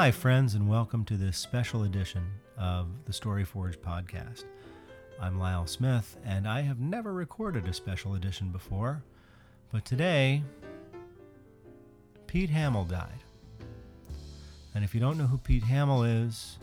Hi, 0.00 0.10
friends, 0.10 0.54
and 0.54 0.66
welcome 0.66 1.04
to 1.04 1.18
this 1.18 1.36
special 1.36 1.82
edition 1.82 2.24
of 2.56 2.86
the 3.04 3.12
Story 3.12 3.44
Forge 3.44 3.78
podcast. 3.78 4.44
I'm 5.20 5.38
Lyle 5.38 5.66
Smith, 5.66 6.16
and 6.24 6.48
I 6.48 6.62
have 6.62 6.80
never 6.80 7.12
recorded 7.12 7.68
a 7.68 7.74
special 7.74 8.14
edition 8.14 8.48
before, 8.48 9.02
but 9.70 9.84
today, 9.84 10.42
Pete 12.26 12.48
Hamill 12.48 12.86
died. 12.86 13.22
And 14.74 14.84
if 14.84 14.94
you 14.94 15.00
don't 15.00 15.18
know 15.18 15.26
who 15.26 15.36
Pete 15.36 15.64
Hamill 15.64 16.04
is, 16.04 16.56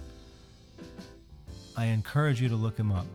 I 1.76 1.86
encourage 1.86 2.42
you 2.42 2.50
to 2.50 2.56
look 2.56 2.76
him 2.76 2.92
up. 2.92 3.06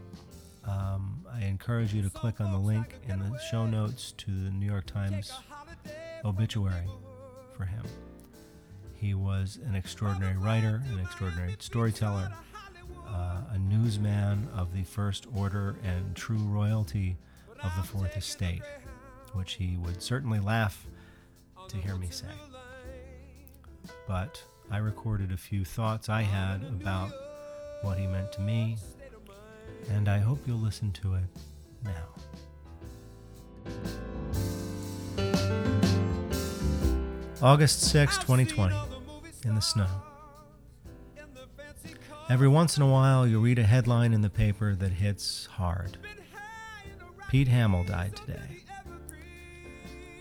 Um, 0.65 1.27
I 1.33 1.47
encourage 1.47 1.93
you 1.93 2.01
to 2.01 2.11
click 2.11 2.41
on 2.41 2.52
the 2.52 2.59
link 2.59 2.95
in 3.09 3.19
the 3.19 3.41
show 3.51 3.66
notes 3.66 4.12
to 4.19 4.30
the 4.30 4.51
New 4.51 4.66
York 4.66 4.87
Times 4.87 5.33
obituary 6.25 6.87
for 7.57 7.65
him. 7.65 7.83
He 9.02 9.15
was 9.15 9.59
an 9.66 9.74
extraordinary 9.74 10.37
writer, 10.37 10.80
an 10.92 11.01
extraordinary 11.01 11.56
storyteller, 11.59 12.30
uh, 13.09 13.41
a 13.51 13.59
newsman 13.59 14.48
of 14.55 14.73
the 14.73 14.84
First 14.84 15.27
Order 15.34 15.74
and 15.83 16.15
true 16.15 16.38
royalty 16.38 17.16
of 17.65 17.73
the 17.77 17.83
Fourth 17.83 18.16
Estate, 18.16 18.62
which 19.33 19.55
he 19.55 19.77
would 19.77 20.01
certainly 20.01 20.38
laugh 20.38 20.87
to 21.66 21.79
hear 21.79 21.96
me 21.96 22.10
say. 22.10 22.29
But 24.07 24.41
I 24.70 24.79
recorded 24.79 25.32
a 25.32 25.37
few 25.37 25.65
thoughts 25.65 26.09
I 26.09 26.23
had 26.23 26.62
about 26.62 27.10
what 27.82 27.98
he 27.98 28.07
meant 28.07 28.30
to 28.34 28.41
me, 28.41 28.77
and 29.90 30.09
I 30.09 30.18
hope 30.18 30.46
you'll 30.46 30.59
listen 30.59 30.93
to 30.93 31.15
it 31.15 31.24
now. 31.82 32.07
August 37.43 37.80
6, 37.90 38.18
2020, 38.18 38.91
in 39.45 39.54
the 39.54 39.60
snow. 39.60 39.88
Every 42.29 42.48
once 42.48 42.76
in 42.76 42.82
a 42.82 42.88
while, 42.88 43.26
you'll 43.26 43.43
read 43.43 43.59
a 43.59 43.65
headline 43.65 44.12
in 44.12 44.23
the 44.23 44.30
paper 44.30 44.74
that 44.74 44.93
hits 44.93 45.46
hard. 45.46 45.99
Pete 47.29 47.49
Hamill 47.49 47.84
died 47.84 48.15
today. 48.16 48.62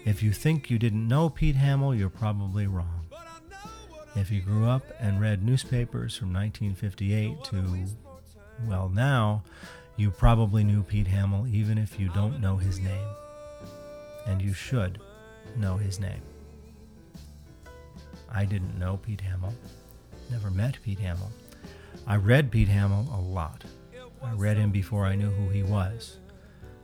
If 0.04 0.24
you 0.24 0.32
think 0.32 0.70
you 0.70 0.80
didn't 0.80 1.08
know 1.08 1.30
Pete 1.30 1.56
Hamill, 1.56 1.94
you're 1.94 2.10
probably 2.10 2.68
wrong. 2.68 3.06
If 4.16 4.32
you 4.32 4.42
grew 4.42 4.68
up 4.68 4.84
and 5.00 5.22
read 5.22 5.44
newspapers 5.44 6.18
from 6.18 6.34
1958 6.34 7.44
to, 7.46 7.86
well, 8.68 8.90
now, 8.90 9.44
you 9.96 10.10
probably 10.10 10.64
knew 10.64 10.84
Pete 10.84 11.08
Hamill 11.08 11.48
even 11.48 11.78
if 11.78 12.00
you 12.00 12.10
don't 12.10 12.42
know 12.42 12.58
his 12.58 12.80
name. 12.80 13.08
And 14.26 14.42
you 14.42 14.54
should 14.54 15.00
know 15.56 15.78
his 15.78 16.00
name. 16.00 16.22
I 18.34 18.46
didn't 18.46 18.80
know 18.80 18.98
Pete 18.98 19.22
Hamill, 19.22 19.54
never 20.30 20.50
met 20.50 20.82
Pete 20.84 21.00
Hamill. 21.00 21.32
I 22.08 22.16
read 22.16 22.52
Pete 22.52 22.70
Hamill 22.70 23.08
a 23.14 23.20
lot. 23.20 23.64
I 24.24 24.34
read 24.34 24.58
him 24.58 24.72
before 24.72 25.06
I 25.06 25.16
knew 25.16 25.30
who 25.30 25.50
he 25.50 25.64
was. 25.64 26.18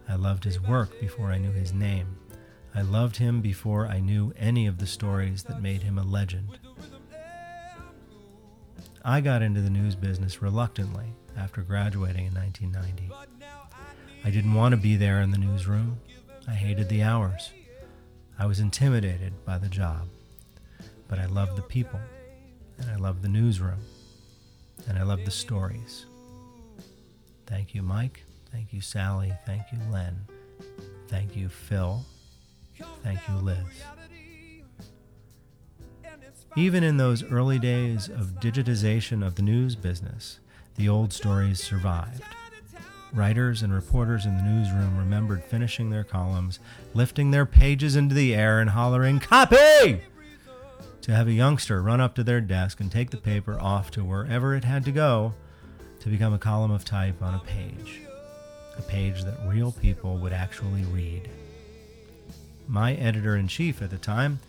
I 0.10 0.16
loved 0.16 0.44
his 0.44 0.60
work 0.60 1.00
before 1.00 1.32
I 1.32 1.38
knew 1.38 1.52
his 1.52 1.74
name. 1.74 2.18
I 2.74 2.82
loved 2.82 3.18
him 3.18 3.42
before 3.42 3.88
I 3.88 4.00
knew 4.00 4.34
any 4.38 4.68
of 4.68 4.78
the 4.78 4.88
stories 4.88 5.44
that 5.44 5.62
made 5.62 5.82
him 5.82 5.98
a 5.98 6.04
legend. 6.04 6.60
I 9.04 9.22
got 9.22 9.42
into 9.42 9.62
the 9.62 9.70
news 9.70 9.96
business 9.96 10.42
reluctantly 10.42 11.14
after 11.38 11.62
graduating 11.62 12.26
in 12.26 12.34
1990. 12.34 13.10
I 14.24 14.30
didn't 14.30 14.54
want 14.54 14.74
to 14.74 14.78
be 14.78 14.96
there 14.96 15.22
in 15.22 15.32
the 15.32 15.38
newsroom. 15.38 15.98
I 16.48 16.52
hated 16.52 16.90
the 16.90 17.04
hours. 17.04 17.52
I 18.38 18.46
was 18.46 18.60
intimidated 18.60 19.34
by 19.46 19.58
the 19.58 19.70
job. 19.70 20.08
But 21.08 21.20
I 21.20 21.26
love 21.26 21.56
the 21.56 21.62
people, 21.62 22.00
and 22.80 22.90
I 22.90 22.96
love 22.96 23.22
the 23.22 23.30
newsroom, 23.30 23.80
and 24.88 24.98
I 24.98 25.04
love 25.04 25.24
the 25.26 25.32
stories. 25.32 26.06
Thank 27.46 27.74
you, 27.74 27.82
Mike. 27.82 28.24
Thank 28.52 28.74
you, 28.74 28.82
Sally. 28.82 29.34
Thank 29.46 29.64
you, 29.72 29.80
Len. 29.92 30.18
Thank 31.08 31.36
you, 31.36 31.48
Phil. 31.50 32.06
Thank 33.04 33.20
you, 33.30 33.36
Liz. 33.36 33.58
Even 36.56 36.84
in 36.84 36.98
those 36.98 37.24
early 37.24 37.60
days 37.60 38.10
of 38.10 38.40
digitization 38.40 39.26
of 39.26 39.36
the 39.36 39.42
news 39.42 39.76
business, 39.76 40.40
the 40.76 40.90
old 40.90 41.14
stories 41.14 41.64
survived. 41.64 42.24
Writers 43.14 43.62
and 43.62 43.74
reporters 43.74 44.26
in 44.26 44.36
the 44.38 44.44
newsroom 44.44 44.98
remembered 44.98 45.44
finishing 45.44 45.90
their 45.90 46.04
columns, 46.04 46.60
lifting 46.94 47.32
their 47.32 47.46
pages 47.46 47.96
into 47.96 48.14
the 48.14 48.36
air, 48.36 48.60
and 48.60 48.72
hollering, 48.72 49.20
Copy! 49.20 50.02
To 51.08 51.16
have 51.16 51.30
a 51.30 51.34
youngster 51.34 51.82
run 51.82 52.02
up 52.02 52.16
to 52.16 52.24
their 52.24 52.42
desk 52.42 52.82
and 52.82 52.92
take 52.92 53.12
the 53.12 53.18
paper 53.18 53.58
off 53.62 53.92
to 53.92 54.04
wherever 54.04 54.54
it 54.54 54.66
had 54.66 54.84
to 54.84 54.92
go 54.92 55.34
to 56.02 56.10
become 56.10 56.34
a 56.34 56.38
column 56.38 56.70
of 56.70 56.84
type 56.84 57.22
on 57.22 57.34
a 57.34 57.40
page. 57.40 58.02
A 58.78 58.82
page 58.82 59.24
that 59.24 59.40
real 59.48 59.72
people 59.72 60.18
would 60.18 60.34
actually 60.34 60.84
read. 60.84 61.30
My 62.68 62.94
editor 62.96 63.38
in 63.38 63.48
chief 63.48 63.82
at 63.82 63.90
the 63.90 63.98
time, 63.98 64.42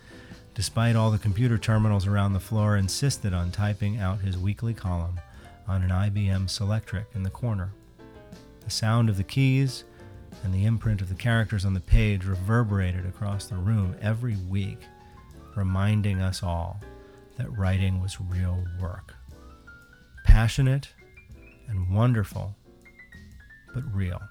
despite 0.53 0.97
all 0.97 1.11
the 1.11 1.17
computer 1.17 1.57
terminals 1.57 2.05
around 2.05 2.33
the 2.33 2.41
floor, 2.41 2.75
insisted 2.75 3.33
on 3.33 3.51
typing 3.51 3.97
out 3.97 4.19
his 4.19 4.37
weekly 4.37 4.73
column 4.73 5.17
on 5.65 5.81
an 5.81 5.91
IBM 5.91 6.47
Selectric 6.49 7.05
in 7.15 7.23
the 7.23 7.29
corner. 7.29 7.71
The 8.65 8.69
sound 8.69 9.07
of 9.07 9.15
the 9.15 9.23
keys 9.23 9.85
and 10.43 10.53
the 10.53 10.65
imprint 10.65 10.99
of 10.99 11.07
the 11.07 11.15
characters 11.15 11.63
on 11.63 11.73
the 11.73 11.79
page 11.79 12.25
reverberated 12.25 13.05
across 13.05 13.45
the 13.45 13.55
room 13.55 13.95
every 14.01 14.35
week, 14.49 14.79
reminding 15.55 16.21
us 16.21 16.43
all 16.43 16.79
that 17.37 17.57
writing 17.57 18.01
was 18.01 18.19
real 18.19 18.63
work. 18.79 19.15
Passionate 20.25 20.89
and 21.67 21.93
wonderful, 21.93 22.55
but 23.73 23.83
real. 23.93 24.21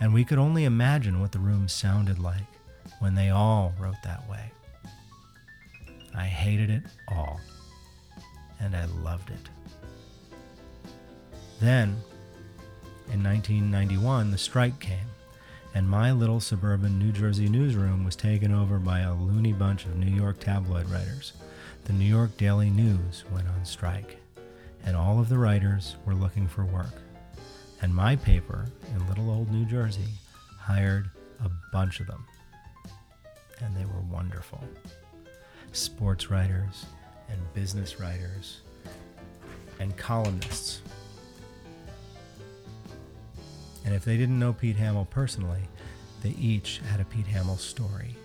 And 0.00 0.12
we 0.12 0.24
could 0.24 0.38
only 0.38 0.64
imagine 0.64 1.20
what 1.20 1.32
the 1.32 1.38
room 1.38 1.68
sounded 1.68 2.18
like 2.18 2.46
when 2.98 3.14
they 3.14 3.30
all 3.30 3.72
wrote 3.78 4.02
that 4.04 4.28
way. 4.28 4.50
I 6.14 6.24
hated 6.24 6.70
it 6.70 6.82
all, 7.08 7.40
and 8.60 8.76
I 8.76 8.84
loved 8.84 9.30
it. 9.30 9.48
Then, 11.60 11.96
in 13.12 13.22
1991, 13.22 14.30
the 14.30 14.38
strike 14.38 14.78
came, 14.80 14.98
and 15.74 15.88
my 15.88 16.12
little 16.12 16.40
suburban 16.40 16.98
New 16.98 17.12
Jersey 17.12 17.48
newsroom 17.48 18.04
was 18.04 18.16
taken 18.16 18.52
over 18.52 18.78
by 18.78 19.00
a 19.00 19.14
loony 19.14 19.52
bunch 19.52 19.84
of 19.84 19.96
New 19.96 20.14
York 20.14 20.38
tabloid 20.40 20.88
writers. 20.90 21.32
The 21.84 21.92
New 21.92 22.04
York 22.04 22.36
Daily 22.36 22.70
News 22.70 23.24
went 23.32 23.48
on 23.48 23.64
strike, 23.64 24.18
and 24.84 24.96
all 24.96 25.18
of 25.18 25.28
the 25.28 25.38
writers 25.38 25.96
were 26.04 26.14
looking 26.14 26.46
for 26.46 26.64
work. 26.64 26.94
And 27.80 27.94
my 27.94 28.16
paper 28.16 28.66
in 28.94 29.08
little 29.08 29.30
old 29.30 29.50
New 29.50 29.64
Jersey 29.64 30.08
hired 30.58 31.10
a 31.44 31.50
bunch 31.72 32.00
of 32.00 32.06
them 32.06 32.24
and 33.62 33.76
they 33.76 33.84
were 33.84 34.00
wonderful. 34.10 34.62
Sports 35.72 36.30
writers 36.30 36.86
and 37.28 37.38
business 37.54 37.98
writers 38.00 38.60
and 39.80 39.96
columnists. 39.96 40.82
And 43.84 43.94
if 43.94 44.04
they 44.04 44.16
didn't 44.16 44.38
know 44.38 44.52
Pete 44.52 44.76
Hamill 44.76 45.06
personally, 45.10 45.62
they 46.22 46.30
each 46.30 46.80
had 46.90 47.00
a 47.00 47.04
Pete 47.04 47.26
Hamill 47.26 47.56
story, 47.56 48.16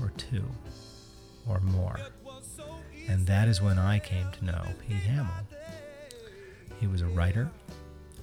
or 0.00 0.12
two, 0.16 0.44
or 1.48 1.60
more. 1.60 1.98
And 3.08 3.26
that 3.26 3.48
is 3.48 3.60
when 3.60 3.78
I 3.78 3.98
came 3.98 4.30
to 4.32 4.44
know 4.44 4.64
Pete 4.80 4.96
Hamill. 4.96 5.46
He 6.80 6.86
was 6.86 7.02
a 7.02 7.06
writer, 7.06 7.50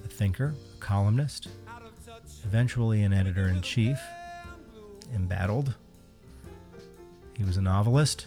a 0.04 0.08
thinker, 0.08 0.54
a 0.76 0.80
columnist, 0.80 1.48
eventually 2.44 3.02
an 3.02 3.12
editor 3.12 3.48
in 3.48 3.62
chief, 3.62 3.98
embattled 5.14 5.74
he 7.36 7.44
was 7.44 7.56
a 7.56 7.62
novelist. 7.62 8.26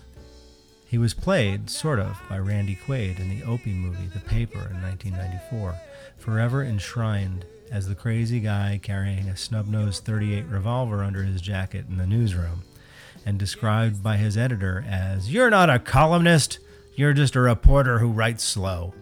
He 0.95 1.00
was 1.00 1.13
played, 1.13 1.69
sort 1.69 2.00
of, 2.00 2.18
by 2.30 2.39
Randy 2.39 2.77
Quaid 2.88 3.19
in 3.19 3.27
the 3.27 3.44
Opie 3.44 3.74
movie 3.74 4.07
The 4.07 4.21
Paper 4.21 4.59
in 4.59 4.81
1994, 4.81 5.75
forever 6.18 6.63
enshrined 6.63 7.44
as 7.69 7.86
the 7.86 7.95
crazy 7.95 8.39
guy 8.39 8.80
carrying 8.81 9.27
a 9.27 9.36
snub 9.36 9.68
nosed 9.68 10.06
38 10.06 10.45
revolver 10.45 11.03
under 11.03 11.24
his 11.24 11.42
jacket 11.42 11.88
in 11.89 11.97
the 11.97 12.07
newsroom, 12.07 12.63
and 13.25 13.38
described 13.38 14.01
by 14.01 14.15
his 14.15 14.38
editor 14.38 14.86
as, 14.88 15.33
You're 15.33 15.50
not 15.50 15.69
a 15.69 15.80
columnist, 15.80 16.59
you're 16.95 17.12
just 17.12 17.36
a 17.36 17.42
reporter 17.42 18.00
who 18.00 18.13
writes 18.13 18.45
slow. 18.45 18.94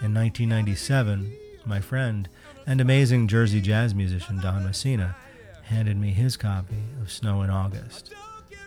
In 0.00 0.14
1997, 0.14 1.32
my 1.66 1.80
friend 1.80 2.28
and 2.68 2.80
amazing 2.80 3.26
Jersey 3.26 3.60
jazz 3.60 3.96
musician 3.96 4.40
Don 4.40 4.64
Messina 4.64 5.16
handed 5.64 5.96
me 5.96 6.12
his 6.12 6.36
copy 6.36 6.84
of 7.02 7.10
Snow 7.10 7.42
in 7.42 7.50
August, 7.50 8.14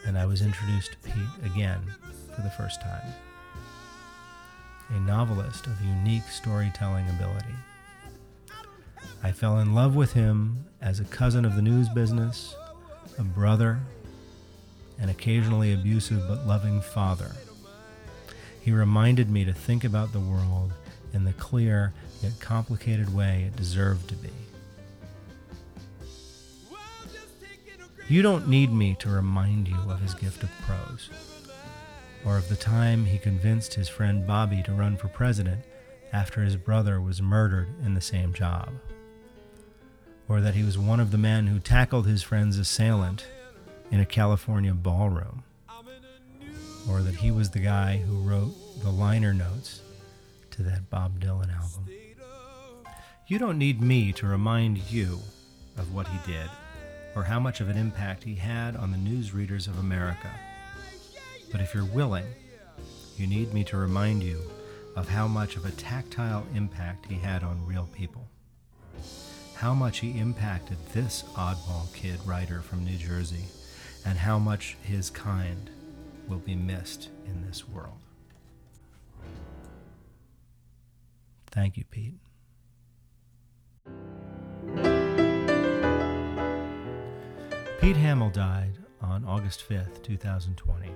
and 0.06 0.18
I 0.18 0.26
was 0.26 0.42
introduced 0.42 0.92
to 0.92 0.98
Pete 1.10 1.46
again 1.46 1.82
for 2.36 2.42
the 2.42 2.50
first 2.50 2.82
time. 2.82 3.14
A 4.90 5.00
novelist 5.00 5.66
of 5.68 5.82
unique 5.82 6.28
storytelling 6.30 7.08
ability. 7.10 7.56
I 9.24 9.32
fell 9.32 9.60
in 9.60 9.74
love 9.74 9.96
with 9.96 10.14
him 10.14 10.66
as 10.82 11.00
a 11.00 11.06
cousin 11.06 11.46
of 11.46 11.56
the 11.56 11.62
news 11.62 11.88
business, 11.90 12.56
a 13.18 13.24
brother, 13.24 13.80
an 15.00 15.10
occasionally 15.10 15.74
abusive 15.74 16.28
but 16.28 16.46
loving 16.46 16.82
father. 16.82 17.32
He 18.62 18.72
reminded 18.72 19.30
me 19.30 19.46
to 19.46 19.54
think 19.54 19.84
about 19.84 20.14
the 20.14 20.20
world 20.20 20.74
in 21.14 21.24
the 21.24 21.34
clear 21.34 21.94
yet 22.22 22.40
complicated 22.40 23.14
way 23.14 23.46
it 23.48 23.56
deserved 23.56 24.10
to 24.10 24.16
be. 24.16 24.30
You 28.10 28.22
don't 28.22 28.50
need 28.50 28.72
me 28.72 28.96
to 29.00 29.10
remind 29.10 29.70
you 29.70 29.80
of 29.88 30.02
his 30.02 30.14
gift 30.14 30.44
of 30.44 30.50
prose, 30.68 31.10
or 32.26 32.38
of 32.38 32.50
the 32.50 32.56
time 32.58 33.06
he 33.06 33.18
convinced 33.18 33.74
his 33.74 33.88
friend 33.88 34.28
Bobby 34.28 34.62
to 34.64 34.74
run 34.74 34.98
for 34.98 35.08
president 35.08 35.62
after 36.12 36.42
his 36.42 36.58
brother 36.58 37.00
was 37.00 37.22
murdered 37.22 37.70
in 37.86 37.94
the 37.94 38.02
same 38.02 38.34
job, 38.34 38.74
or 40.28 40.42
that 40.42 40.54
he 40.54 40.64
was 40.64 40.78
one 40.78 41.00
of 41.00 41.12
the 41.12 41.18
men 41.18 41.48
who 41.48 41.60
tackled 41.60 42.06
his 42.06 42.22
friend's 42.22 42.58
assailant 42.58 43.26
in 43.90 44.02
a 44.02 44.06
California 44.06 44.74
ballroom, 44.74 45.44
or 46.90 47.02
that 47.02 47.16
he 47.16 47.32
was 47.32 47.52
the 47.52 47.60
guy 47.60 47.98
who 47.98 48.18
wrote 48.18 48.54
the 48.84 48.92
liner 48.92 49.34
notes 49.34 49.82
to 50.52 50.62
that 50.62 50.90
Bob 50.90 51.22
Dylan 51.22 51.56
album. 51.56 51.88
You 53.28 53.40
don't 53.40 53.58
need 53.58 53.82
me 53.82 54.12
to 54.14 54.28
remind 54.28 54.78
you 54.92 55.20
of 55.78 55.94
what 55.96 56.08
he 56.10 56.32
did 56.32 56.50
or 57.16 57.24
how 57.24 57.40
much 57.40 57.62
of 57.62 57.70
an 57.70 57.78
impact 57.78 58.24
he 58.24 58.36
had 58.36 58.76
on 58.76 58.92
the 58.92 58.98
newsreaders 58.98 59.68
of 59.68 59.80
America. 59.80 60.30
But 61.52 61.62
if 61.62 61.74
you're 61.74 61.86
willing, 61.86 62.26
you 63.18 63.28
need 63.28 63.54
me 63.54 63.64
to 63.66 63.78
remind 63.78 64.24
you 64.24 64.42
of 64.96 65.10
how 65.10 65.28
much 65.28 65.56
of 65.56 65.66
a 65.66 65.72
tactile 65.72 66.46
impact 66.56 67.06
he 67.08 67.16
had 67.16 67.44
on 67.44 67.66
real 67.66 67.88
people. 67.96 68.28
How 69.56 69.74
much 69.74 70.00
he 70.00 70.20
impacted 70.20 70.78
this 70.94 71.24
oddball 71.36 71.94
kid 71.94 72.20
writer 72.26 72.62
from 72.62 72.84
New 72.84 72.98
Jersey, 72.98 73.46
and 74.06 74.18
how 74.18 74.38
much 74.38 74.78
his 74.84 75.10
kind 75.10 75.70
will 76.28 76.40
be 76.40 76.56
missed 76.56 77.10
in 77.26 77.46
this 77.46 77.68
world. 77.68 77.98
Thank 81.48 81.78
you, 81.78 81.86
Pete. 81.90 82.16
Pete 87.84 87.98
Hamill 87.98 88.30
died 88.30 88.78
on 89.02 89.26
August 89.26 89.68
5th, 89.68 90.02
2020. 90.04 90.90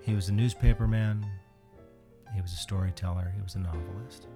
He 0.00 0.14
was 0.14 0.30
a 0.30 0.32
newspaperman, 0.32 1.22
he 2.34 2.40
was 2.40 2.54
a 2.54 2.56
storyteller, 2.56 3.30
he 3.36 3.42
was 3.42 3.54
a 3.54 3.58
novelist, 3.58 4.28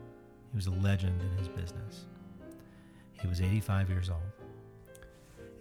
he 0.50 0.54
was 0.54 0.66
a 0.66 0.72
legend 0.72 1.18
in 1.22 1.38
his 1.38 1.48
business. 1.48 2.04
He 3.18 3.26
was 3.26 3.40
85 3.40 3.88
years 3.88 4.10
old. 4.10 4.20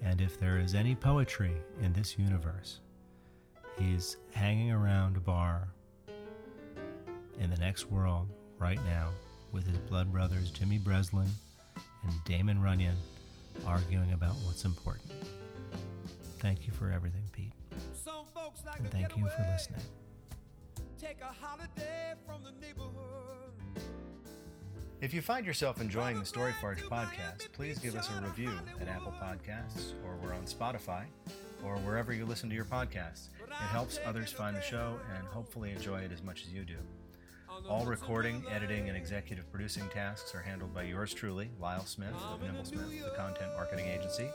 And 0.01 0.19
if 0.19 0.37
there 0.37 0.57
is 0.57 0.75
any 0.75 0.93
poetry 0.93 1.55
in 1.81 1.93
this 1.93 2.19
universe, 2.19 2.81
he's 3.79 4.17
hanging 4.33 4.73
around 4.73 5.15
a 5.15 5.21
bar 5.21 5.69
in 7.39 7.49
the 7.49 7.57
next 7.59 7.89
world 7.89 8.27
right 8.59 8.83
now 8.83 9.11
with 9.53 9.65
his 9.65 9.77
blood 9.77 10.11
brothers 10.11 10.51
Jimmy 10.51 10.79
Breslin 10.79 11.29
and 12.03 12.13
Damon 12.25 12.61
Runyon 12.61 12.97
arguing 13.65 14.13
about 14.13 14.35
what's 14.45 14.65
important. 14.65 15.11
Thank 16.39 16.67
you 16.67 16.73
for 16.73 16.91
everything, 16.91 17.23
Pete. 17.31 17.51
And 18.77 18.91
thank 18.91 19.15
you 19.17 19.23
for 19.29 19.43
listening. 19.51 19.81
If 25.01 25.13
you 25.13 25.21
find 25.21 25.45
yourself 25.45 25.81
enjoying 25.81 26.19
the 26.19 26.25
Story 26.25 26.53
Forge 26.61 26.81
podcast, 26.83 27.51
please 27.51 27.77
give 27.79 27.95
us 27.95 28.09
a 28.09 28.21
review 28.25 28.51
at 28.81 28.87
Apple 28.87 29.13
Podcasts 29.21 29.91
or 30.05 30.15
we're 30.23 30.33
on 30.33 30.45
Spotify 30.45 31.03
or 31.63 31.75
wherever 31.77 32.13
you 32.13 32.25
listen 32.25 32.49
to 32.49 32.55
your 32.55 32.65
podcasts. 32.65 33.29
It 33.45 33.51
helps 33.71 33.99
others 34.05 34.31
find 34.31 34.55
the 34.55 34.61
show 34.61 34.97
and 35.15 35.27
hopefully 35.27 35.71
enjoy 35.71 35.99
it 35.99 36.11
as 36.11 36.23
much 36.23 36.43
as 36.43 36.53
you 36.53 36.63
do. 36.63 36.77
All 37.63 37.85
recording, 37.85 38.43
editing, 38.51 38.89
and 38.89 38.97
executive 38.97 39.49
producing 39.49 39.87
tasks 39.89 40.35
are 40.35 40.41
handled 40.41 40.73
by 40.73 40.83
yours 40.83 41.13
truly, 41.13 41.49
Lyle 41.59 41.85
Smith 41.85 42.13
of 42.29 42.41
Nymblesmith, 42.41 43.03
the 43.03 43.15
content 43.15 43.51
marketing 43.55 43.87
agency. 43.87 44.29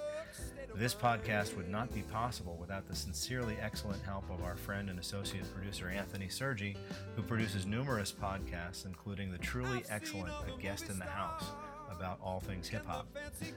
This 0.74 0.94
podcast 0.94 1.56
would 1.56 1.68
not 1.68 1.92
be 1.92 2.02
possible 2.02 2.56
without 2.58 2.88
the 2.88 2.96
sincerely 2.96 3.56
excellent 3.60 4.02
help 4.02 4.24
of 4.30 4.42
our 4.42 4.56
friend 4.56 4.88
and 4.88 4.98
associate 4.98 5.44
producer 5.54 5.88
Anthony 5.88 6.28
Sergi, 6.28 6.76
who 7.14 7.22
produces 7.22 7.66
numerous 7.66 8.10
podcasts, 8.12 8.86
including 8.86 9.30
the 9.30 9.38
truly 9.38 9.84
excellent 9.90 10.32
A 10.48 10.60
Guest 10.60 10.88
in 10.88 10.98
the 10.98 11.04
House 11.04 11.44
about 11.90 12.18
all 12.22 12.40
things 12.40 12.68
hip 12.68 12.86
hop. 12.86 13.06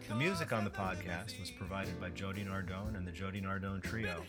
The 0.09 0.15
music 0.15 0.51
on 0.51 0.63
the 0.65 0.69
podcast 0.69 1.39
was 1.39 1.51
provided 1.51 1.99
by 2.01 2.09
Jody 2.09 2.43
Nardone 2.43 2.97
and 2.97 3.07
the 3.07 3.11
Jody 3.11 3.41
Nardone 3.41 3.81
Trio. 3.81 4.23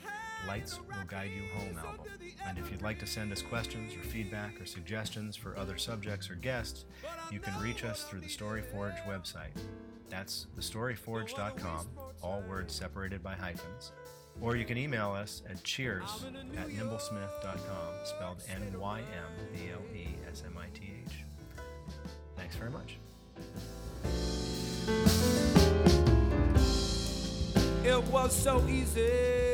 Lights 0.46 0.78
Will 0.78 1.04
Guide 1.06 1.30
You 1.34 1.42
Home 1.58 1.78
album. 1.78 2.06
And 2.46 2.58
if 2.58 2.70
you'd 2.70 2.82
like 2.82 2.98
to 3.00 3.06
send 3.06 3.32
us 3.32 3.42
questions 3.42 3.94
or 3.94 4.00
feedback 4.00 4.60
or 4.60 4.66
suggestions 4.66 5.36
for 5.36 5.56
other 5.56 5.78
subjects 5.78 6.30
or 6.30 6.34
guests, 6.34 6.84
you 7.30 7.40
can 7.40 7.58
reach 7.60 7.84
us 7.84 8.04
through 8.04 8.20
the 8.20 8.28
StoryForge 8.28 9.02
website. 9.06 9.56
That's 10.08 10.46
thestoryforge.com, 10.58 11.88
all 12.22 12.42
words 12.48 12.74
separated 12.74 13.22
by 13.22 13.34
hyphens. 13.34 13.92
Or 14.40 14.56
you 14.56 14.64
can 14.64 14.76
email 14.76 15.12
us 15.12 15.42
at 15.48 15.62
cheers 15.62 16.26
at 16.56 16.68
nymblesmith.com, 16.68 17.94
spelled 18.04 18.42
N 18.48 18.78
Y 18.78 18.98
M 18.98 19.46
B 19.52 19.70
L 19.72 19.82
E 19.94 20.08
S 20.30 20.42
M 20.44 20.58
I 20.58 20.66
T 20.76 20.90
H. 21.06 21.14
Thanks 22.36 22.56
very 22.56 22.70
much. 22.70 22.98
It 27.84 28.02
was 28.04 28.34
so 28.34 28.66
easy 28.68 29.53